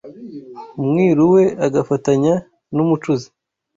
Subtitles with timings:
[0.81, 2.33] Umwiru we agafatanya
[2.75, 3.27] n’umucuzi: